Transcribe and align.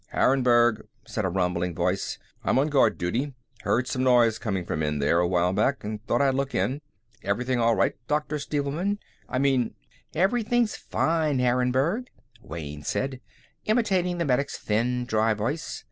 "Harrenburg," 0.07 0.87
said 1.05 1.23
a 1.25 1.29
rumbling 1.29 1.75
voice. 1.75 2.17
"I'm 2.43 2.57
on 2.57 2.69
guard 2.69 2.97
duty. 2.97 3.35
Heard 3.61 3.85
some 3.87 4.01
noise 4.01 4.39
coming 4.39 4.65
from 4.65 4.81
in 4.81 4.97
there 4.97 5.19
a 5.19 5.27
while 5.27 5.53
back, 5.53 5.83
and 5.83 6.03
thought 6.07 6.23
I'd 6.23 6.33
look 6.33 6.55
in. 6.55 6.81
Everything 7.21 7.59
all 7.59 7.75
right, 7.75 7.93
Dr. 8.07 8.37
Stevelman? 8.39 8.97
I 9.29 9.37
mean" 9.37 9.75
"Everything's 10.25 10.75
fine, 10.75 11.37
Harrenburg," 11.37 12.07
Wayne 12.41 12.81
said, 12.81 13.21
imitating 13.65 14.17
the 14.17 14.25
medic's 14.25 14.57
thin, 14.57 15.05
dry 15.05 15.35
voice. 15.35 15.79